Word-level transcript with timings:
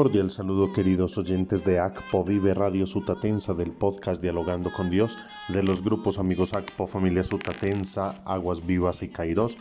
Cordial 0.00 0.30
saludo 0.30 0.72
queridos 0.72 1.18
oyentes 1.18 1.62
de 1.62 1.78
ACPO 1.78 2.24
Vive 2.24 2.54
Radio 2.54 2.86
Sutatensa 2.86 3.52
del 3.52 3.72
podcast 3.72 4.22
Dialogando 4.22 4.72
con 4.72 4.88
Dios 4.88 5.18
de 5.50 5.62
los 5.62 5.84
grupos 5.84 6.18
amigos 6.18 6.54
ACPO 6.54 6.86
Familia 6.86 7.22
Sutatensa, 7.22 8.22
Aguas 8.24 8.66
Vivas 8.66 9.02
y 9.02 9.10
Kairos. 9.10 9.58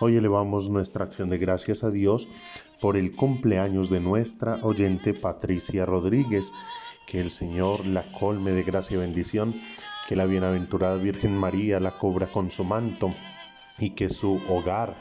Hoy 0.00 0.16
elevamos 0.16 0.70
nuestra 0.70 1.04
acción 1.04 1.30
de 1.30 1.38
gracias 1.38 1.84
a 1.84 1.92
Dios 1.92 2.26
por 2.80 2.96
el 2.96 3.14
cumpleaños 3.14 3.90
de 3.90 4.00
nuestra 4.00 4.58
oyente 4.62 5.14
Patricia 5.14 5.86
Rodríguez. 5.86 6.50
Que 7.06 7.20
el 7.20 7.30
Señor 7.30 7.86
la 7.86 8.02
colme 8.02 8.50
de 8.50 8.64
gracia 8.64 8.96
y 8.96 9.00
bendición, 9.00 9.54
que 10.08 10.16
la 10.16 10.26
bienaventurada 10.26 10.96
Virgen 10.96 11.38
María 11.38 11.78
la 11.78 11.96
cobra 11.96 12.26
con 12.26 12.50
su 12.50 12.64
manto 12.64 13.12
y 13.78 13.90
que 13.90 14.08
su 14.08 14.40
hogar 14.48 14.96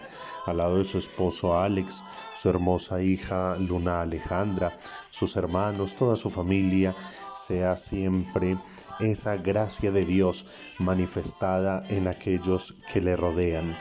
al 0.46 0.58
lado 0.58 0.78
de 0.78 0.86
su 0.86 0.98
esposo 0.98 1.58
Alex, 1.58 2.04
su 2.36 2.50
hermosa 2.50 3.02
hija 3.02 3.56
Luna 3.58 4.02
Alejandra, 4.02 4.78
sus 5.10 5.36
hermanos, 5.36 5.96
toda 5.96 6.18
su 6.18 6.30
familia, 6.30 6.96
sea 7.36 7.78
siempre 7.78 8.58
esa 9.00 9.38
gracia 9.38 9.92
de 9.92 10.06
Dios 10.06 10.46
manifestada 10.80 11.84
en 11.90 12.08
aquellos 12.08 12.74
que 12.92 13.02
le 13.02 13.16
rodean. 13.16 13.76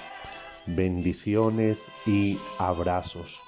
Bendiciones 0.66 1.90
y 2.06 2.38
abrazos. 2.58 3.42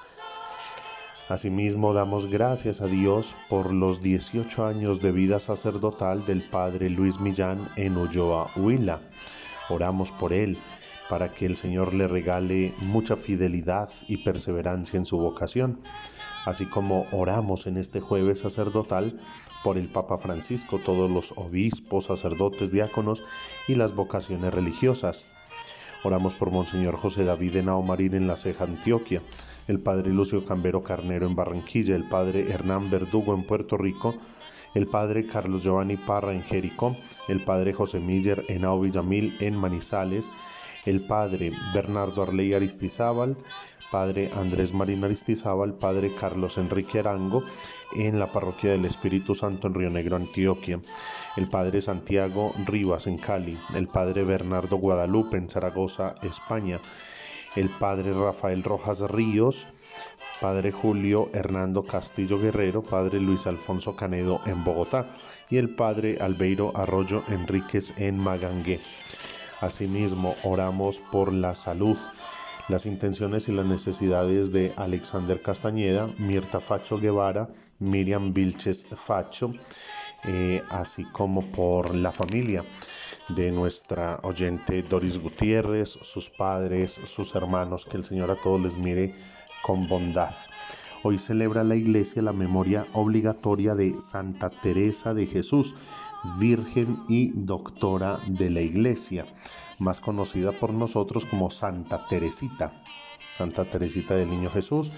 Asimismo, 1.29 1.95
damos 1.95 2.27
gracias 2.27 2.83
a 2.83 2.87
Dios 2.87 3.35
por 3.49 3.73
los 3.73 4.03
18 4.03 4.67
años 4.67 5.01
de 5.01 5.11
vida 5.11 5.41
sacerdotal 5.41 6.27
del 6.27 6.43
Padre 6.43 6.91
Luis 6.91 7.19
Millán 7.19 7.71
en 7.77 7.97
Ulloa, 7.97 8.51
Huila. 8.57 9.01
Oramos 9.71 10.13
por 10.13 10.35
él 10.35 10.59
para 11.09 11.33
que 11.33 11.47
el 11.47 11.57
Señor 11.57 11.95
le 11.95 12.09
regale 12.09 12.75
mucha 12.79 13.17
fidelidad 13.17 13.91
y 14.09 14.19
perseverancia 14.19 14.97
en 14.97 15.05
su 15.05 15.19
vocación, 15.19 15.79
así 16.45 16.67
como 16.67 17.07
oramos 17.13 17.67
en 17.67 17.77
este 17.77 18.01
jueves 18.01 18.41
sacerdotal 18.41 19.21
por 19.63 19.79
el 19.79 19.89
Papa 19.89 20.19
Francisco, 20.19 20.79
todos 20.79 21.11
los 21.11 21.33
obispos, 21.37 22.05
sacerdotes, 22.05 22.71
diáconos 22.71 23.25
y 23.67 23.77
las 23.77 23.95
vocaciones 23.95 24.53
religiosas. 24.53 25.27
Oramos 26.03 26.35
por 26.35 26.51
Monseñor 26.51 26.99
José 26.99 27.25
David 27.25 27.57
Henao 27.57 27.83
Marín 27.83 28.15
en 28.15 28.27
la 28.27 28.37
Ceja, 28.37 28.65
Antioquia, 28.65 29.23
el 29.69 29.81
Padre 29.81 30.11
Lucio 30.11 30.45
Cambero 30.45 30.83
Carnero 30.83 31.27
en 31.27 31.35
Barranquilla, 31.35 31.97
el 31.97 32.07
Padre 32.07 32.53
Hernán 32.53 32.91
Verdugo 32.91 33.33
en 33.33 33.45
Puerto 33.47 33.79
Rico, 33.79 34.15
el 34.75 34.87
Padre 34.87 35.27
Carlos 35.27 35.63
Giovanni 35.63 35.97
Parra 35.97 36.35
en 36.35 36.43
Jericó, 36.43 36.95
el 37.29 37.43
Padre 37.43 37.73
José 37.73 38.01
Miller 38.01 38.45
en 38.49 38.63
Villamil 38.83 39.37
en 39.41 39.57
Manizales, 39.57 40.31
el 40.87 41.01
padre 41.01 41.53
Bernardo 41.73 42.23
Arley 42.23 42.55
Aristizábal, 42.55 43.37
padre 43.91 44.31
Andrés 44.35 44.73
Marín 44.73 45.05
Aristizábal, 45.05 45.75
padre 45.75 46.13
Carlos 46.19 46.59
Enrique 46.59 46.99
Arango 46.99 47.45
en 47.95 48.19
la 48.19 48.33
parroquia 48.33 48.73
del 48.73 48.85
Espíritu 48.85 49.35
Santo 49.35 49.69
en 49.69 49.75
Río 49.75 49.91
Negro, 49.91 50.17
Antioquia, 50.17 50.81
el 51.37 51.49
padre 51.49 51.81
Santiago 51.81 52.53
Rivas 52.67 53.07
en 53.07 53.19
Cali, 53.19 53.59
el 53.75 53.89
padre 53.89 54.25
Bernardo 54.25 54.77
Guadalupe 54.77 55.37
en 55.37 55.49
Zaragoza, 55.49 56.17
España, 56.23 56.81
el 57.57 57.71
padre 57.71 58.13
Rafael 58.13 58.63
Rojas 58.63 59.01
Ríos, 59.03 59.67
Padre 60.41 60.73
Julio 60.73 61.31
Hernando 61.33 61.85
Castillo 61.87 62.39
Guerrero, 62.39 62.83
Padre 62.83 63.21
Luis 63.21 63.47
Alfonso 63.47 63.95
Canedo 63.95 64.41
en 64.47 64.65
Bogotá. 64.65 65.15
Y 65.49 65.59
el 65.59 65.75
Padre 65.75 66.19
Albeiro 66.21 66.73
Arroyo 66.77 67.23
Enríquez 67.29 67.95
en 67.99 68.19
Magangué. 68.19 68.81
Asimismo, 69.65 70.37
oramos 70.43 71.01
por 71.01 71.33
la 71.33 71.55
salud, 71.55 71.97
las 72.69 72.85
intenciones 72.85 73.49
y 73.49 73.53
las 73.53 73.65
necesidades 73.65 74.53
de 74.53 74.75
Alexander 74.77 75.41
Castañeda, 75.41 76.07
Mirta 76.19 76.61
Facho 76.61 76.99
Guevara, 76.99 77.49
Miriam 77.79 78.35
Vilches 78.35 78.87
Facho, 78.95 79.55
eh, 80.25 80.61
así 80.69 81.07
como 81.07 81.41
por 81.51 81.95
la 81.95 82.13
familia 82.13 82.63
de 83.31 83.51
nuestra 83.53 84.19
oyente 84.23 84.83
Doris 84.83 85.19
Gutiérrez, 85.19 85.99
sus 86.03 86.29
padres, 86.29 87.01
sus 87.07 87.35
hermanos, 87.35 87.87
que 87.87 87.97
el 87.97 88.05
Señor 88.05 88.31
a 88.31 88.37
todos 88.37 88.61
les 88.61 88.77
mire 88.77 89.15
con 89.63 89.89
bondad. 89.89 90.35
Hoy 91.03 91.19
celebra 91.19 91.65
la 91.65 91.77
iglesia 91.77 92.21
la 92.21 92.35
memoria 92.35 92.87
obligatoria 92.93 93.75
de 93.75 93.99
Santa 93.99 94.51
Teresa 94.51 95.15
de 95.15 95.27
Jesús, 95.27 95.75
Virgen 96.39 96.99
y 97.09 97.33
Doctora 97.35 98.19
de 98.27 98.51
la 98.51 98.61
Iglesia, 98.61 99.27
más 99.79 100.01
conocida 100.01 100.59
por 100.59 100.73
nosotros 100.73 101.27
como 101.27 101.51
Santa 101.51 102.07
Teresita. 102.09 102.73
Santa 103.31 103.65
Teresita 103.65 104.15
del 104.15 104.31
Niño 104.31 104.51
Jesús. 104.51 104.93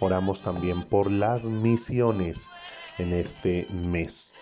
Oramos 0.00 0.42
también 0.42 0.84
por 0.84 1.10
las 1.10 1.48
misiones 1.48 2.50
en 2.98 3.12
este 3.12 3.66
mes. 3.70 4.34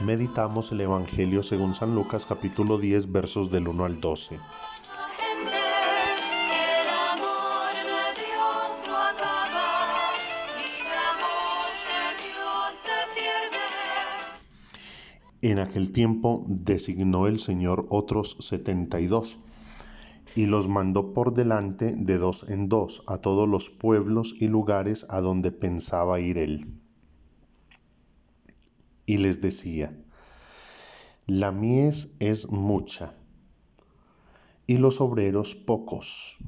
Meditamos 0.00 0.70
el 0.70 0.82
Evangelio 0.82 1.42
según 1.42 1.74
San 1.74 1.94
Lucas 1.94 2.24
capítulo 2.24 2.78
10 2.78 3.10
versos 3.10 3.50
del 3.50 3.66
1 3.66 3.84
al 3.84 4.00
12. 4.00 4.38
En 15.40 15.60
aquel 15.60 15.92
tiempo 15.92 16.42
designó 16.48 17.28
el 17.28 17.38
Señor 17.38 17.86
otros 17.90 18.36
setenta 18.40 19.00
y 19.00 19.06
dos, 19.06 19.38
y 20.34 20.46
los 20.46 20.66
mandó 20.66 21.12
por 21.12 21.32
delante 21.32 21.92
de 21.96 22.18
dos 22.18 22.50
en 22.50 22.68
dos 22.68 23.04
a 23.06 23.18
todos 23.18 23.48
los 23.48 23.70
pueblos 23.70 24.34
y 24.40 24.48
lugares 24.48 25.06
a 25.10 25.20
donde 25.20 25.52
pensaba 25.52 26.18
ir 26.18 26.38
él. 26.38 26.66
Y 29.06 29.18
les 29.18 29.40
decía, 29.40 29.96
la 31.28 31.52
mies 31.52 32.16
es 32.18 32.50
mucha, 32.50 33.14
y 34.66 34.78
los 34.78 35.00
obreros 35.00 35.54
pocos. 35.54 36.38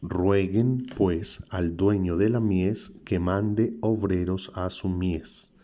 Rueguen, 0.00 0.86
pues, 0.96 1.44
al 1.50 1.76
dueño 1.76 2.16
de 2.16 2.30
la 2.30 2.38
mies 2.38 2.90
que 3.04 3.18
mande 3.18 3.76
obreros 3.80 4.52
a 4.54 4.70
su 4.70 4.88
mies 4.88 5.55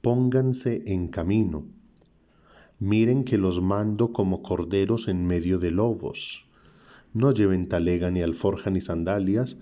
pónganse 0.00 0.82
en 0.86 1.08
camino. 1.08 1.66
Miren 2.78 3.24
que 3.24 3.38
los 3.38 3.60
mando 3.60 4.12
como 4.12 4.42
corderos 4.42 5.08
en 5.08 5.26
medio 5.26 5.58
de 5.58 5.70
lobos. 5.70 6.48
No 7.12 7.32
lleven 7.32 7.68
talega 7.68 8.10
ni 8.10 8.22
alforja 8.22 8.70
ni 8.70 8.80
sandalias, 8.80 9.56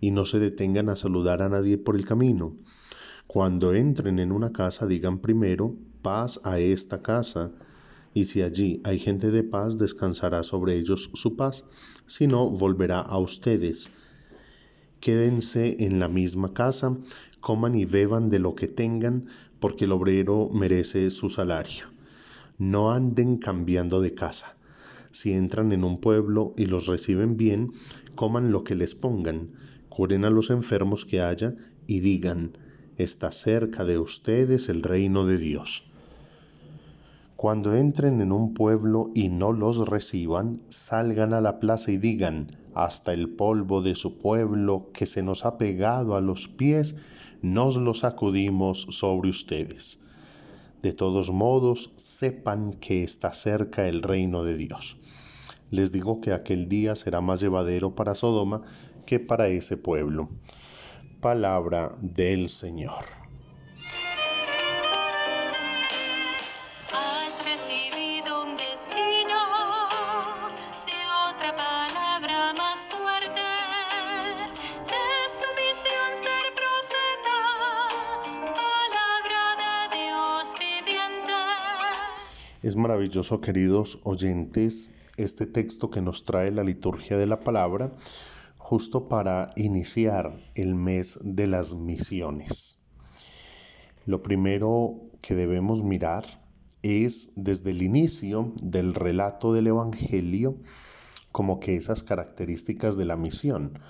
y 0.00 0.10
no 0.10 0.24
se 0.24 0.38
detengan 0.38 0.88
a 0.88 0.96
saludar 0.96 1.42
a 1.42 1.48
nadie 1.48 1.78
por 1.78 1.96
el 1.96 2.04
camino. 2.04 2.56
Cuando 3.26 3.74
entren 3.74 4.18
en 4.18 4.32
una 4.32 4.52
casa 4.52 4.86
digan 4.86 5.18
primero, 5.18 5.76
paz 6.02 6.40
a 6.44 6.58
esta 6.58 7.02
casa, 7.02 7.52
y 8.12 8.24
si 8.24 8.42
allí 8.42 8.80
hay 8.84 8.98
gente 8.98 9.30
de 9.30 9.44
paz, 9.44 9.78
descansará 9.78 10.42
sobre 10.42 10.76
ellos 10.76 11.10
su 11.14 11.36
paz, 11.36 11.64
si 12.06 12.26
no, 12.26 12.48
volverá 12.48 13.00
a 13.00 13.18
ustedes. 13.18 13.92
Quédense 14.98 15.76
en 15.80 16.00
la 16.00 16.08
misma 16.08 16.52
casa, 16.52 16.96
coman 17.40 17.74
y 17.74 17.84
beban 17.84 18.30
de 18.30 18.38
lo 18.38 18.54
que 18.54 18.68
tengan, 18.68 19.28
porque 19.60 19.84
el 19.84 19.92
obrero 19.92 20.48
merece 20.52 21.10
su 21.10 21.30
salario. 21.30 21.86
No 22.58 22.90
anden 22.92 23.36
cambiando 23.36 24.00
de 24.00 24.14
casa. 24.14 24.56
Si 25.12 25.32
entran 25.32 25.72
en 25.72 25.84
un 25.84 26.00
pueblo 26.00 26.54
y 26.56 26.66
los 26.66 26.86
reciben 26.86 27.36
bien, 27.36 27.72
coman 28.14 28.52
lo 28.52 28.64
que 28.64 28.74
les 28.74 28.94
pongan, 28.94 29.50
curen 29.88 30.24
a 30.24 30.30
los 30.30 30.50
enfermos 30.50 31.04
que 31.04 31.20
haya 31.20 31.54
y 31.86 32.00
digan, 32.00 32.56
está 32.96 33.32
cerca 33.32 33.84
de 33.84 33.98
ustedes 33.98 34.68
el 34.68 34.82
reino 34.82 35.26
de 35.26 35.38
Dios. 35.38 35.90
Cuando 37.36 37.74
entren 37.74 38.20
en 38.20 38.32
un 38.32 38.52
pueblo 38.52 39.10
y 39.14 39.30
no 39.30 39.52
los 39.52 39.88
reciban, 39.88 40.60
salgan 40.68 41.32
a 41.32 41.40
la 41.40 41.58
plaza 41.58 41.90
y 41.90 41.96
digan, 41.96 42.58
hasta 42.74 43.14
el 43.14 43.30
polvo 43.30 43.82
de 43.82 43.94
su 43.94 44.18
pueblo 44.18 44.90
que 44.92 45.06
se 45.06 45.22
nos 45.22 45.44
ha 45.46 45.56
pegado 45.56 46.16
a 46.16 46.20
los 46.20 46.48
pies, 46.48 46.96
nos 47.42 47.76
lo 47.76 47.94
sacudimos 47.94 48.86
sobre 48.90 49.30
ustedes. 49.30 50.00
De 50.82 50.92
todos 50.92 51.30
modos, 51.30 51.92
sepan 51.96 52.72
que 52.72 53.02
está 53.02 53.32
cerca 53.32 53.88
el 53.88 54.02
reino 54.02 54.44
de 54.44 54.56
Dios. 54.56 54.96
Les 55.70 55.92
digo 55.92 56.20
que 56.20 56.32
aquel 56.32 56.68
día 56.68 56.96
será 56.96 57.20
más 57.20 57.40
llevadero 57.40 57.94
para 57.94 58.14
Sodoma 58.14 58.62
que 59.06 59.20
para 59.20 59.48
ese 59.48 59.76
pueblo. 59.76 60.28
Palabra 61.20 61.92
del 62.00 62.48
Señor. 62.48 63.19
Es 82.70 82.76
maravilloso, 82.76 83.40
queridos 83.40 83.98
oyentes, 84.04 84.92
este 85.16 85.46
texto 85.46 85.90
que 85.90 86.00
nos 86.00 86.22
trae 86.22 86.52
la 86.52 86.62
liturgia 86.62 87.18
de 87.18 87.26
la 87.26 87.40
palabra, 87.40 87.96
justo 88.58 89.08
para 89.08 89.50
iniciar 89.56 90.38
el 90.54 90.76
mes 90.76 91.18
de 91.24 91.48
las 91.48 91.74
misiones. 91.74 92.78
Lo 94.06 94.22
primero 94.22 95.00
que 95.20 95.34
debemos 95.34 95.82
mirar 95.82 96.24
es 96.82 97.32
desde 97.34 97.72
el 97.72 97.82
inicio 97.82 98.52
del 98.62 98.94
relato 98.94 99.52
del 99.52 99.66
Evangelio 99.66 100.56
como 101.32 101.58
que 101.58 101.74
esas 101.74 102.04
características 102.04 102.96
de 102.96 103.04
la 103.04 103.16
misión. 103.16 103.80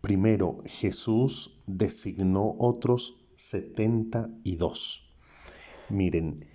Primero, 0.00 0.58
Jesús 0.66 1.62
designó 1.68 2.56
otros 2.58 3.20
72. 3.36 5.12
Miren, 5.90 6.50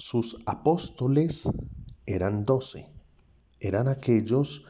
sus 0.00 0.38
apóstoles 0.46 1.46
eran 2.06 2.46
doce, 2.46 2.88
eran 3.60 3.86
aquellos 3.86 4.64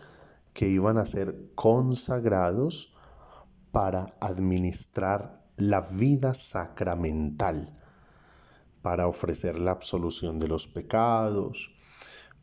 que 0.53 0.69
iban 0.69 0.99
a 0.99 1.07
ser 1.07 1.53
consagrados 1.55 2.93
para 3.71 4.07
administrar 4.21 5.41
la 5.57 5.83
vida 5.83 6.35
sacramental, 6.35 7.79
para 8.83 9.07
ofrecer 9.07 9.61
la 9.61 9.71
absolución 9.71 10.41
de 10.41 10.49
los 10.49 10.67
pecados, 10.67 11.77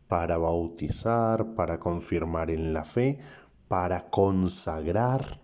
para 0.07 0.37
bautizar, 0.37 1.55
para 1.55 1.79
confirmar 1.79 2.49
en 2.51 2.73
la 2.73 2.85
fe, 2.85 3.19
para 3.67 4.09
consagrar. 4.09 5.41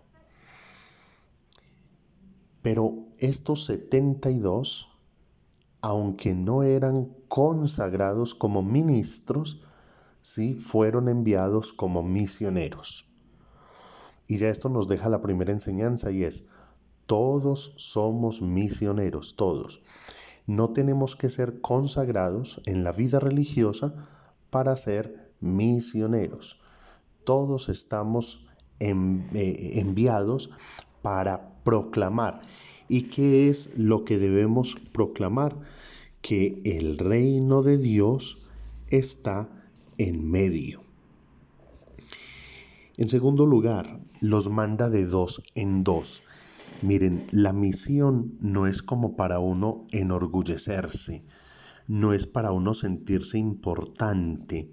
Pero 2.61 3.09
estos 3.17 3.65
72, 3.65 4.87
aunque 5.81 6.33
no 6.33 6.63
eran 6.63 7.13
consagrados 7.33 8.35
como 8.35 8.61
ministros, 8.61 9.59
sí 10.21 10.53
fueron 10.53 11.09
enviados 11.09 11.73
como 11.73 12.03
misioneros. 12.03 13.07
Y 14.27 14.37
ya 14.37 14.49
esto 14.49 14.69
nos 14.69 14.87
deja 14.87 15.09
la 15.09 15.19
primera 15.19 15.51
enseñanza 15.51 16.11
y 16.11 16.25
es, 16.25 16.49
todos 17.07 17.73
somos 17.77 18.43
misioneros, 18.43 19.35
todos. 19.35 19.81
No 20.45 20.73
tenemos 20.73 21.15
que 21.15 21.31
ser 21.31 21.59
consagrados 21.59 22.61
en 22.67 22.83
la 22.83 22.91
vida 22.91 23.19
religiosa 23.19 23.95
para 24.51 24.75
ser 24.75 25.33
misioneros. 25.39 26.61
Todos 27.23 27.67
estamos 27.67 28.47
eh, 28.79 28.91
enviados 29.79 30.51
para 31.01 31.63
proclamar. 31.63 32.43
¿Y 32.87 33.09
qué 33.09 33.49
es 33.49 33.75
lo 33.75 34.05
que 34.05 34.19
debemos 34.19 34.75
proclamar? 34.91 35.55
Que 36.23 36.61
el 36.63 36.97
reino 36.97 37.63
de 37.63 37.77
Dios 37.77 38.47
está 38.89 39.49
en 39.97 40.31
medio. 40.31 40.81
En 42.95 43.09
segundo 43.09 43.45
lugar, 43.45 43.99
los 44.21 44.49
manda 44.49 44.89
de 44.89 45.05
dos 45.05 45.43
en 45.53 45.83
dos. 45.83 46.23
Miren, 46.81 47.27
la 47.31 47.51
misión 47.51 48.37
no 48.39 48.67
es 48.67 48.81
como 48.81 49.17
para 49.17 49.39
uno 49.39 49.85
enorgullecerse, 49.91 51.25
no 51.89 52.13
es 52.13 52.25
para 52.25 52.53
uno 52.53 52.73
sentirse 52.73 53.37
importante. 53.37 54.71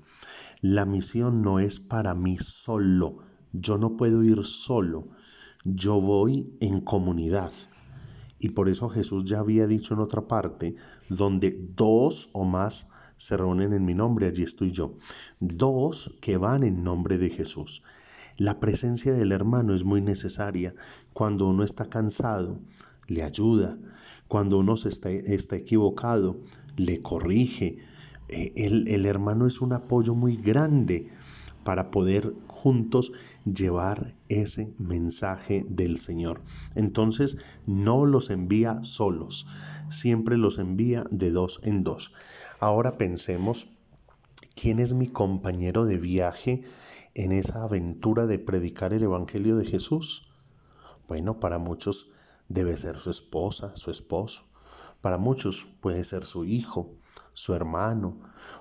La 0.61 0.87
misión 0.87 1.43
no 1.43 1.59
es 1.59 1.81
para 1.81 2.15
mí 2.15 2.39
solo. 2.39 3.19
Yo 3.53 3.77
no 3.77 3.97
puedo 3.97 4.23
ir 4.23 4.45
solo. 4.45 5.09
Yo 5.65 6.01
voy 6.01 6.57
en 6.61 6.81
comunidad. 6.81 7.51
Y 8.41 8.49
por 8.49 8.71
eso 8.71 8.89
Jesús 8.89 9.25
ya 9.25 9.39
había 9.39 9.67
dicho 9.67 9.93
en 9.95 10.01
otra 10.01 10.27
parte, 10.27 10.75
donde 11.11 11.57
dos 11.77 12.31
o 12.33 12.45
más 12.45 12.89
se 13.19 13.37
reúnen 13.37 13.75
en 13.75 13.85
mi 13.85 13.93
nombre, 13.93 14.27
allí 14.27 14.43
estoy 14.43 14.73
yo. 14.73 14.95
Dos 15.41 16.17
que 16.23 16.39
van 16.39 16.65
en 16.65 16.83
nombre 16.83 17.19
de 17.19 17.29
Jesús. 17.29 17.83
La 18.39 18.59
presencia 18.59 19.13
del 19.13 19.33
hermano 19.33 19.75
es 19.75 19.85
muy 19.85 20.01
necesaria. 20.01 20.75
Cuando 21.13 21.47
uno 21.47 21.63
está 21.63 21.91
cansado, 21.91 22.59
le 23.09 23.23
ayuda. 23.23 23.77
Cuando 24.27 24.59
uno 24.59 24.79
se 24.79 24.89
está, 24.89 25.11
está 25.11 25.57
equivocado, 25.57 26.41
le 26.77 27.03
corrige. 27.03 27.77
Eh, 28.31 28.53
el, 28.57 28.89
el 28.89 29.05
hermano 29.05 29.47
es 29.47 29.61
un 29.61 29.75
apoyo 29.75 30.15
muy 30.15 30.37
grande 30.37 31.11
para 31.65 31.91
poder 31.91 32.35
juntos 32.47 33.13
llevar 33.45 34.15
ese 34.29 34.75
mensaje 34.79 35.65
del 35.69 35.99
Señor. 35.99 36.41
Entonces 36.75 37.39
no 37.67 38.07
los 38.07 38.31
envía 38.31 38.83
solos, 38.83 39.47
siempre 39.91 40.37
los 40.37 40.59
envía 40.59 41.05
de 41.11 41.31
dos 41.31 41.61
en 41.65 41.85
dos. 41.85 42.15
Ahora 42.59 42.97
pensemos, 42.99 43.69
¿quién 44.55 44.79
es 44.79 44.95
mi 44.95 45.09
compañero 45.09 45.85
de 45.85 45.99
viaje 45.99 46.63
en 47.15 47.33
esa 47.33 47.65
aventura 47.65 48.27
de 48.27 48.39
predicar 48.39 48.93
el 48.93 49.03
Evangelio 49.03 49.57
de 49.57 49.65
Jesús? 49.65 50.31
Bueno, 51.09 51.41
para 51.41 51.59
muchos 51.59 52.13
debe 52.49 52.77
ser 52.77 52.99
su 52.99 53.11
esposa, 53.11 53.75
su 53.77 53.91
esposo. 53.91 54.45
Para 55.01 55.19
muchos 55.19 55.67
puede 55.81 56.05
ser 56.05 56.27
su 56.27 56.45
hijo, 56.45 56.95
su 57.33 57.55
hermano, 57.55 58.19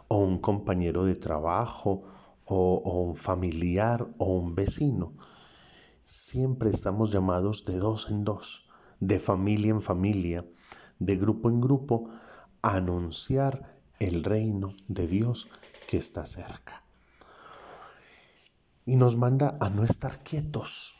o 0.07 0.19
un 0.19 0.39
compañero 0.39 1.03
de 1.03 1.15
trabajo, 1.15 2.03
o, 2.49 2.81
un 3.03 3.15
familiar, 3.15 4.07
o 4.17 4.25
un 4.33 4.55
vecino. 4.55 5.13
Siempre 6.03 6.69
estamos 6.69 7.11
llamados 7.11 7.65
de 7.65 7.77
dos 7.77 8.09
en 8.09 8.23
dos, 8.23 8.67
de 8.99 9.19
familia 9.19 9.71
en 9.71 9.81
familia, 9.81 10.45
de 10.99 11.15
grupo 11.15 11.49
en 11.49 11.61
grupo, 11.61 12.09
a 12.61 12.75
anunciar 12.75 13.79
el 13.99 14.23
reino 14.23 14.73
de 14.87 15.07
Dios 15.07 15.49
que 15.87 15.97
está 15.97 16.25
cerca. 16.25 16.83
Y 18.85 18.95
nos 18.95 19.15
manda 19.15 19.57
a 19.59 19.69
no 19.69 19.83
estar 19.83 20.23
quietos. 20.23 20.95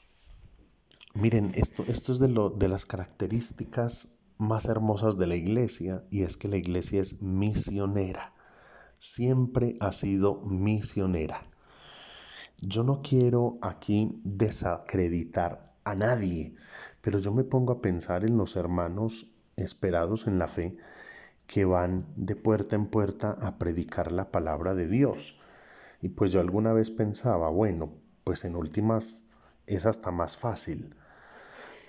Miren, 1.15 1.51
esto, 1.55 1.83
esto 1.87 2.13
es 2.13 2.19
de, 2.19 2.27
lo, 2.27 2.49
de 2.51 2.67
las 2.67 2.85
características 2.85 4.19
más 4.37 4.65
hermosas 4.65 5.17
de 5.17 5.27
la 5.27 5.35
iglesia 5.35 6.05
y 6.11 6.21
es 6.21 6.37
que 6.37 6.47
la 6.47 6.57
iglesia 6.57 7.01
es 7.01 7.21
misionera. 7.21 8.33
Siempre 8.99 9.77
ha 9.79 9.93
sido 9.93 10.41
misionera. 10.41 11.41
Yo 12.59 12.83
no 12.83 13.01
quiero 13.01 13.57
aquí 13.61 14.21
desacreditar 14.25 15.73
a 15.85 15.95
nadie, 15.95 16.55
pero 16.99 17.17
yo 17.17 17.33
me 17.33 17.45
pongo 17.45 17.71
a 17.71 17.81
pensar 17.81 18.25
en 18.25 18.37
los 18.37 18.57
hermanos 18.57 19.27
esperados 19.55 20.27
en 20.27 20.37
la 20.37 20.49
fe 20.49 20.75
que 21.47 21.63
van 21.63 22.05
de 22.17 22.35
puerta 22.35 22.75
en 22.75 22.87
puerta 22.87 23.37
a 23.41 23.57
predicar 23.57 24.11
la 24.11 24.31
palabra 24.31 24.75
de 24.75 24.89
Dios. 24.89 25.39
Y 26.01 26.09
pues 26.09 26.33
yo 26.33 26.41
alguna 26.41 26.73
vez 26.73 26.91
pensaba, 26.91 27.49
bueno, 27.49 27.93
pues 28.25 28.43
en 28.43 28.57
últimas 28.57 29.29
es 29.65 29.85
hasta 29.85 30.11
más 30.11 30.35
fácil 30.35 30.93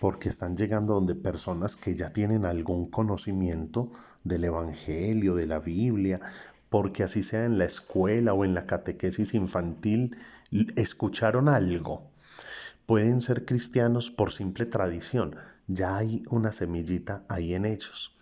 porque 0.00 0.30
están 0.30 0.56
llegando 0.56 0.94
donde 0.94 1.14
personas 1.14 1.76
que 1.76 1.94
ya 1.94 2.10
tienen 2.10 2.46
algún 2.46 2.88
conocimiento 2.88 3.90
del 4.24 4.44
Evangelio, 4.44 5.34
de 5.34 5.46
la 5.46 5.58
Biblia, 5.58 6.20
porque 6.70 7.02
así 7.02 7.22
sea 7.22 7.44
en 7.44 7.58
la 7.58 7.66
escuela 7.66 8.32
o 8.32 8.44
en 8.44 8.54
la 8.54 8.66
catequesis 8.66 9.34
infantil, 9.34 10.16
escucharon 10.76 11.48
algo. 11.48 12.10
Pueden 12.86 13.20
ser 13.20 13.44
cristianos 13.44 14.10
por 14.10 14.32
simple 14.32 14.66
tradición, 14.66 15.36
ya 15.66 15.96
hay 15.96 16.22
una 16.30 16.52
semillita 16.52 17.24
ahí 17.28 17.54
en 17.54 17.66
ellos. 17.66 18.16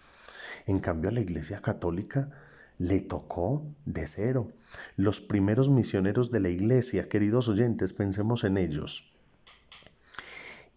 En 0.67 0.81
cambio 0.81 1.11
a 1.11 1.13
la 1.13 1.21
Iglesia 1.21 1.63
Católica 1.63 2.31
le 2.79 3.01
tocó 3.01 3.67
de 3.87 4.07
cero. 4.07 4.53
Los 4.97 5.21
primeros 5.21 5.71
misioneros 5.71 6.31
de 6.31 6.41
la 6.41 6.49
Iglesia, 6.49 7.09
queridos 7.09 7.49
oyentes, 7.49 7.93
pensemos 7.93 8.45
en 8.45 8.59
ellos 8.59 9.13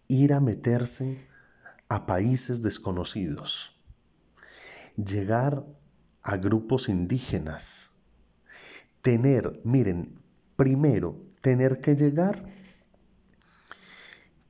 ir 0.08 0.32
a 0.34 0.40
meterse 0.40 1.26
a 1.88 2.06
países 2.06 2.62
desconocidos, 2.62 3.74
llegar 4.96 5.64
a 6.22 6.36
grupos 6.36 6.88
indígenas, 6.88 7.90
tener, 9.00 9.60
miren, 9.64 10.20
primero, 10.56 11.16
tener 11.40 11.80
que 11.80 11.96
llegar, 11.96 12.46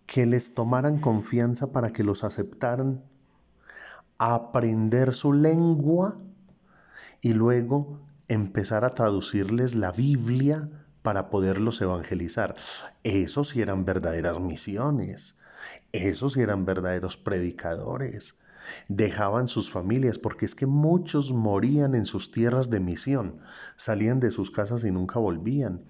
que 0.07 0.27
les 0.27 0.55
tomaran 0.55 0.99
confianza 0.99 1.73
para 1.73 1.91
que 1.91 2.05
los 2.05 2.23
aceptaran, 2.25 3.03
aprender 4.19 5.15
su 5.15 5.33
lengua 5.33 6.21
y 7.23 7.33
luego 7.33 8.01
empezar 8.29 8.85
a 8.85 8.91
traducirles 8.91 9.75
la 9.75 9.91
Biblia 9.91 10.69
para 11.03 11.31
poderlos 11.31 11.81
evangelizar. 11.81 12.55
Esos 13.03 13.49
sí 13.49 13.63
eran 13.63 13.85
verdaderas 13.85 14.39
misiones. 14.39 15.39
Esos 15.93 16.37
eran 16.37 16.65
verdaderos 16.65 17.17
predicadores. 17.17 18.42
Dejaban 18.89 19.49
sus 19.49 19.71
familias, 19.71 20.19
porque 20.19 20.45
es 20.47 20.55
que 20.55 20.67
muchos 20.67 21.33
morían 21.33 21.95
en 21.95 22.05
sus 22.05 22.31
tierras 22.31 22.71
de 22.71 22.81
misión, 22.81 23.39
salían 23.77 24.21
de 24.21 24.31
sus 24.31 24.51
casas 24.51 24.85
y 24.85 24.91
nunca 24.91 25.19
volvían. 25.19 25.83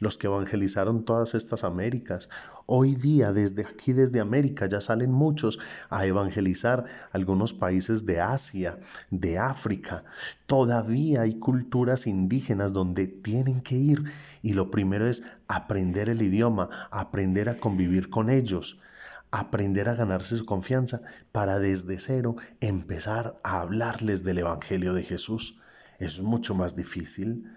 Los 0.00 0.18
que 0.18 0.26
evangelizaron 0.26 1.04
todas 1.04 1.34
estas 1.34 1.64
Américas, 1.64 2.28
hoy 2.66 2.94
día 2.94 3.32
desde 3.32 3.64
aquí, 3.64 3.92
desde 3.92 4.20
América, 4.20 4.66
ya 4.66 4.80
salen 4.80 5.12
muchos 5.12 5.58
a 5.90 6.06
evangelizar 6.06 6.86
algunos 7.12 7.54
países 7.54 8.06
de 8.06 8.20
Asia, 8.20 8.78
de 9.10 9.38
África. 9.38 10.04
Todavía 10.46 11.22
hay 11.22 11.38
culturas 11.38 12.06
indígenas 12.06 12.72
donde 12.72 13.06
tienen 13.06 13.60
que 13.60 13.76
ir 13.76 14.04
y 14.42 14.54
lo 14.54 14.70
primero 14.70 15.06
es 15.06 15.24
aprender 15.46 16.08
el 16.08 16.22
idioma, 16.22 16.68
aprender 16.90 17.48
a 17.48 17.58
convivir 17.58 18.10
con 18.10 18.30
ellos 18.30 18.80
aprender 19.30 19.88
a 19.88 19.94
ganarse 19.94 20.36
su 20.36 20.46
confianza 20.46 21.00
para 21.32 21.58
desde 21.58 21.98
cero 21.98 22.36
empezar 22.60 23.36
a 23.44 23.60
hablarles 23.60 24.24
del 24.24 24.38
Evangelio 24.38 24.94
de 24.94 25.04
Jesús. 25.04 25.60
es 25.98 26.20
mucho 26.20 26.54
más 26.54 26.76
difícil. 26.76 27.50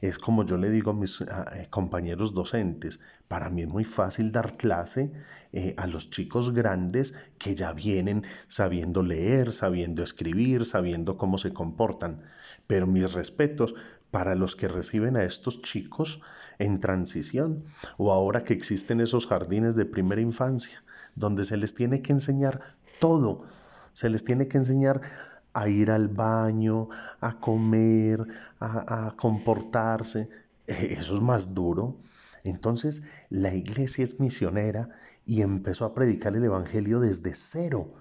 Es 0.00 0.18
como 0.18 0.44
yo 0.44 0.56
le 0.56 0.70
digo 0.70 0.90
a 0.90 0.94
mis 0.94 1.20
eh, 1.20 1.26
compañeros 1.70 2.32
docentes, 2.32 3.00
para 3.28 3.50
mí 3.50 3.62
es 3.62 3.68
muy 3.68 3.84
fácil 3.84 4.32
dar 4.32 4.56
clase 4.56 5.12
eh, 5.52 5.74
a 5.76 5.86
los 5.86 6.08
chicos 6.10 6.54
grandes 6.54 7.14
que 7.38 7.54
ya 7.54 7.72
vienen 7.72 8.24
sabiendo 8.48 9.02
leer, 9.02 9.52
sabiendo 9.52 10.02
escribir, 10.02 10.64
sabiendo 10.64 11.18
cómo 11.18 11.38
se 11.38 11.52
comportan. 11.52 12.22
Pero 12.66 12.86
mis 12.86 13.12
respetos 13.12 13.74
para 14.10 14.34
los 14.34 14.56
que 14.56 14.68
reciben 14.68 15.16
a 15.16 15.24
estos 15.24 15.60
chicos 15.62 16.22
en 16.58 16.78
transición 16.78 17.64
o 17.98 18.12
ahora 18.12 18.44
que 18.44 18.54
existen 18.54 19.00
esos 19.00 19.26
jardines 19.26 19.74
de 19.76 19.84
primera 19.84 20.20
infancia 20.20 20.82
donde 21.14 21.44
se 21.44 21.56
les 21.56 21.74
tiene 21.74 22.02
que 22.02 22.12
enseñar 22.12 22.76
todo, 23.00 23.44
se 23.92 24.08
les 24.08 24.24
tiene 24.24 24.46
que 24.46 24.58
enseñar 24.58 25.00
a 25.52 25.68
ir 25.68 25.90
al 25.90 26.08
baño, 26.08 26.88
a 27.20 27.40
comer, 27.40 28.26
a, 28.60 29.14
comportarse. 29.16 30.28
Eso 30.66 31.14
es 31.14 31.22
más 31.22 31.54
duro. 31.54 31.96
Entonces 32.44 33.04
la 33.30 33.54
iglesia 33.54 34.04
es 34.04 34.20
misionera 34.20 34.90
y 35.24 35.40
empezó 35.40 35.86
a 35.86 35.94
predicar 35.94 36.36
el 36.36 36.44
Evangelio 36.44 37.00
desde 37.00 37.34
cero. 37.34 37.94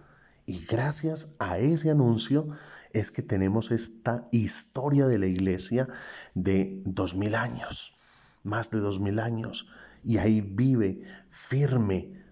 Y 0.45 0.65
gracias 0.65 1.35
a 1.39 1.57
ese 1.57 1.89
anuncio 1.89 2.49
es 2.93 3.11
que 3.11 3.21
tenemos 3.21 3.71
esta 3.71 4.27
historia 4.31 5.07
de 5.07 5.19
la 5.19 5.27
iglesia 5.27 5.87
de 6.33 6.81
dos 6.85 7.15
mil 7.15 7.35
años, 7.35 7.97
más 8.43 8.69
de 8.69 8.79
dos 8.79 8.99
mil 8.99 9.19
años. 9.19 9.67
Y 10.03 10.17
ahí 10.17 10.41
vive 10.41 11.01
firme. 11.29 12.23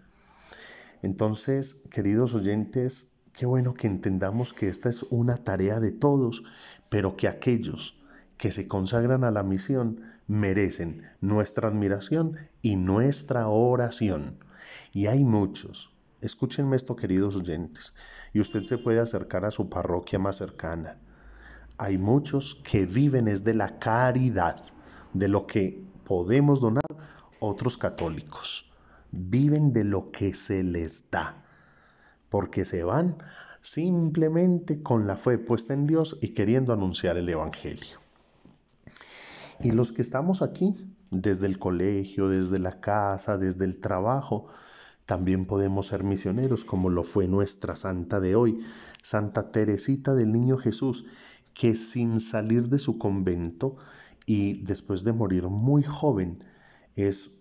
Entonces, 1.02 1.84
queridos 1.90 2.34
oyentes, 2.36 3.14
Qué 3.34 3.48
bueno 3.48 3.74
que 3.74 3.88
entendamos 3.88 4.54
que 4.54 4.70
esta 4.70 4.90
es 4.90 5.04
una 5.10 5.38
tarea 5.38 5.80
de 5.80 5.92
todos, 5.92 6.44
pero 6.90 7.18
que 7.18 7.28
aquellos 7.28 7.98
que 8.38 8.52
se 8.52 8.68
consagran 8.68 9.24
a 9.24 9.32
la 9.32 9.42
misión 9.42 10.02
merecen 10.28 11.02
nuestra 11.20 11.68
admiración 11.68 12.38
y 12.62 12.76
nuestra 12.76 13.48
oración. 13.48 14.38
Y 14.94 15.08
hay 15.08 15.24
muchos. 15.24 15.93
Escúchenme 16.24 16.76
esto, 16.76 16.96
queridos 16.96 17.36
oyentes, 17.36 17.94
y 18.34 18.40
usted 18.40 18.64
se 18.64 18.78
puede 18.78 19.00
acercar 19.00 19.46
a 19.46 19.52
su 19.52 19.70
parroquia 19.70 20.20
más 20.20 20.38
cercana. 20.38 20.98
Hay 21.78 21.98
muchos 21.98 22.62
que 22.64 22.86
viven 22.86 23.28
es 23.28 23.44
de 23.44 23.54
la 23.54 23.78
caridad, 23.78 24.62
de 25.14 25.28
lo 25.28 25.46
que 25.46 25.84
podemos 26.06 26.62
donar 26.62 26.86
otros 27.40 27.78
católicos. 27.78 28.72
Viven 29.12 29.74
de 29.74 29.84
lo 29.84 30.12
que 30.12 30.34
se 30.34 30.64
les 30.64 31.12
da 31.12 31.44
porque 32.34 32.66
se 32.66 32.84
van 32.84 33.18
simplemente 33.62 34.82
con 34.82 35.06
la 35.06 35.18
fe 35.18 35.38
puesta 35.38 35.76
en 35.76 35.86
Dios 35.86 36.18
y 36.20 36.30
queriendo 36.30 36.74
anunciar 36.74 37.16
el 37.16 37.30
Evangelio. 37.30 38.00
Y 39.60 39.72
los 39.72 39.92
que 39.92 40.02
estamos 40.02 40.42
aquí, 40.42 40.74
desde 41.12 41.46
el 41.46 41.60
colegio, 41.60 42.30
desde 42.30 42.58
la 42.58 42.80
casa, 42.80 43.38
desde 43.38 43.66
el 43.66 43.80
trabajo, 43.80 44.48
también 45.06 45.46
podemos 45.46 45.88
ser 45.88 46.04
misioneros, 46.04 46.66
como 46.66 46.90
lo 46.90 47.04
fue 47.04 47.28
nuestra 47.28 47.76
santa 47.76 48.20
de 48.20 48.36
hoy, 48.36 48.64
Santa 49.02 49.52
Teresita 49.52 50.16
del 50.16 50.32
Niño 50.32 50.58
Jesús, 50.58 51.06
que 51.54 51.76
sin 51.76 52.20
salir 52.20 52.70
de 52.70 52.80
su 52.80 52.98
convento 52.98 53.76
y 54.26 54.64
después 54.64 55.04
de 55.04 55.14
morir 55.14 55.44
muy 55.44 55.84
joven, 55.84 56.40
es 56.96 57.32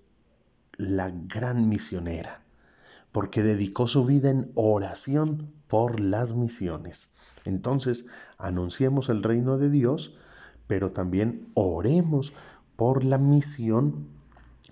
la 0.76 1.10
gran 1.10 1.68
misionera 1.68 2.42
porque 3.12 3.42
dedicó 3.42 3.86
su 3.86 4.04
vida 4.04 4.30
en 4.30 4.50
oración 4.54 5.52
por 5.68 6.00
las 6.00 6.34
misiones. 6.34 7.12
Entonces, 7.44 8.06
anunciemos 8.38 9.10
el 9.10 9.22
reino 9.22 9.58
de 9.58 9.70
Dios, 9.70 10.16
pero 10.66 10.90
también 10.90 11.50
oremos 11.54 12.32
por 12.74 13.04
la 13.04 13.18
misión 13.18 14.08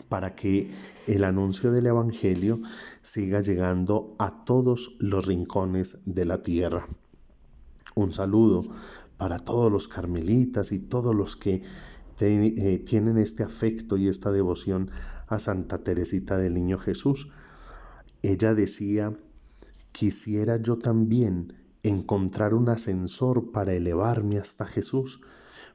para 0.09 0.35
que 0.35 0.71
el 1.07 1.25
anuncio 1.25 1.73
del 1.73 1.87
Evangelio 1.87 2.61
siga 3.03 3.41
llegando 3.41 4.15
a 4.19 4.45
todos 4.45 4.97
los 4.99 5.27
rincones 5.27 5.99
de 6.05 6.25
la 6.25 6.43
tierra. 6.43 6.87
Un 7.95 8.13
saludo 8.13 8.65
para 9.17 9.39
todos 9.39 9.71
los 9.71 9.89
carmelitas 9.89 10.73
y 10.73 10.79
todos 10.79 11.15
los 11.15 11.37
que 11.37 11.63
eh, 12.23 12.79
tienen 12.85 13.17
este 13.17 13.43
afecto 13.43 13.97
y 13.97 14.09
esta 14.09 14.31
devoción 14.31 14.91
a 15.27 15.39
Santa 15.39 15.83
Teresita 15.83 16.37
del 16.39 16.55
Niño 16.55 16.79
Jesús. 16.79 17.31
Ella 18.23 18.55
decía, 18.55 19.17
quisiera 19.93 20.57
yo 20.59 20.79
también 20.79 21.55
encontrar 21.83 22.53
un 22.55 22.69
ascensor 22.69 23.53
para 23.53 23.73
elevarme 23.73 24.39
hasta 24.39 24.67
Jesús, 24.67 25.21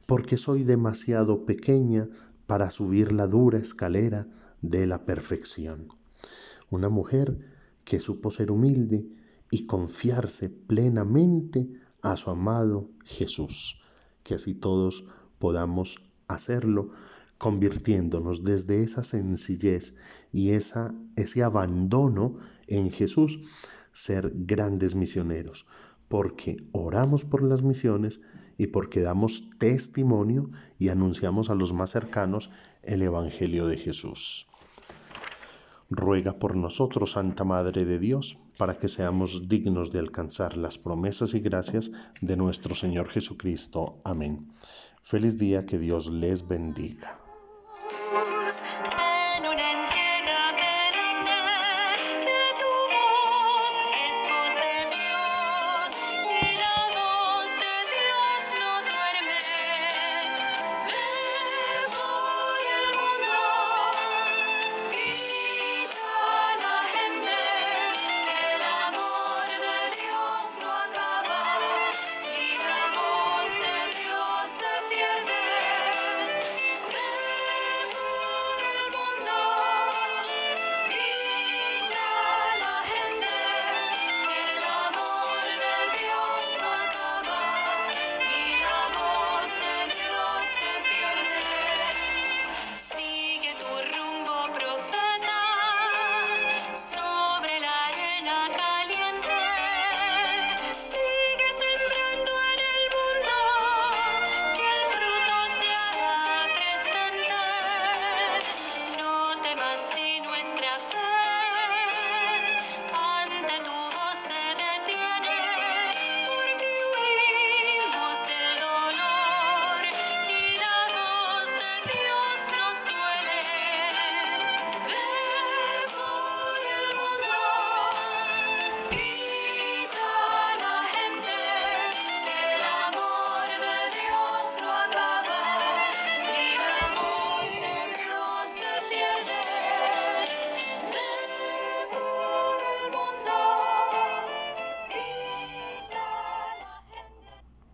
porque 0.05 0.38
soy 0.38 0.63
demasiado 0.63 1.45
pequeña 1.45 2.07
para 2.47 2.71
subir 2.71 3.11
la 3.11 3.27
dura 3.27 3.57
escalera 3.57 4.27
de 4.61 4.87
la 4.87 5.05
perfección. 5.05 5.89
Una 6.69 6.89
mujer 6.89 7.37
que 7.83 7.99
supo 7.99 8.31
ser 8.31 8.51
humilde 8.51 9.07
y 9.51 9.65
confiarse 9.65 10.49
plenamente 10.49 11.69
a 12.01 12.17
su 12.17 12.29
amado 12.29 12.89
Jesús. 13.05 13.81
Que 14.23 14.35
así 14.35 14.53
todos 14.53 15.05
podamos 15.39 15.99
hacerlo 16.27 16.91
convirtiéndonos 17.37 18.43
desde 18.43 18.81
esa 18.81 19.03
sencillez 19.03 19.95
y 20.31 20.51
esa, 20.51 20.95
ese 21.15 21.43
abandono 21.43 22.37
en 22.67 22.91
Jesús, 22.91 23.39
ser 23.91 24.31
grandes 24.35 24.95
misioneros, 24.95 25.67
porque 26.07 26.57
oramos 26.71 27.25
por 27.25 27.41
las 27.43 27.62
misiones 27.62 28.21
y 28.57 28.67
porque 28.67 29.01
damos 29.01 29.50
testimonio 29.57 30.50
y 30.79 30.89
anunciamos 30.89 31.50
a 31.50 31.55
los 31.55 31.74
más 31.74 31.91
cercanos 31.91 32.51
el 32.83 33.01
Evangelio 33.01 33.67
de 33.67 33.77
Jesús. 33.77 34.47
Ruega 35.89 36.33
por 36.33 36.55
nosotros, 36.55 37.12
Santa 37.12 37.43
Madre 37.43 37.85
de 37.85 38.00
Dios, 38.00 38.38
para 38.57 38.75
que 38.75 38.89
seamos 38.89 39.47
dignos 39.47 39.91
de 39.91 40.00
alcanzar 40.00 40.57
las 40.57 40.77
promesas 40.77 41.33
y 41.35 41.41
gracias 41.41 41.91
de 42.21 42.38
nuestro 42.38 42.74
Señor 42.74 43.09
Jesucristo. 43.09 44.00
Amén. 44.03 44.47
Feliz 45.01 45.38
día, 45.38 45.65
que 45.65 45.77
Dios 45.77 46.09
les 46.09 46.47
bendiga. 46.47 47.25